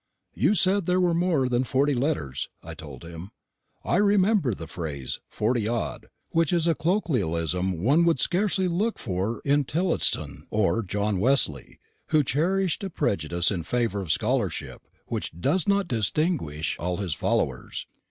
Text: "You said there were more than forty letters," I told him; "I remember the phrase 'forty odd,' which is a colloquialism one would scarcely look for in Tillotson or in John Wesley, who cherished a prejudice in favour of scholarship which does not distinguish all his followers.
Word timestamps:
"You 0.33 0.55
said 0.55 0.87
there 0.87 0.99
were 0.99 1.13
more 1.13 1.47
than 1.47 1.63
forty 1.63 1.93
letters," 1.93 2.49
I 2.63 2.73
told 2.73 3.03
him; 3.05 3.29
"I 3.83 3.97
remember 3.97 4.55
the 4.55 4.65
phrase 4.65 5.19
'forty 5.29 5.67
odd,' 5.67 6.07
which 6.31 6.51
is 6.51 6.65
a 6.65 6.73
colloquialism 6.73 7.83
one 7.83 8.03
would 8.05 8.19
scarcely 8.19 8.67
look 8.67 8.97
for 8.97 9.43
in 9.45 9.63
Tillotson 9.63 10.47
or 10.49 10.79
in 10.79 10.87
John 10.87 11.19
Wesley, 11.19 11.77
who 12.07 12.23
cherished 12.23 12.83
a 12.83 12.89
prejudice 12.89 13.51
in 13.51 13.61
favour 13.61 13.99
of 14.01 14.11
scholarship 14.11 14.81
which 15.05 15.39
does 15.39 15.67
not 15.67 15.87
distinguish 15.87 16.75
all 16.79 16.97
his 16.97 17.13
followers. 17.13 17.85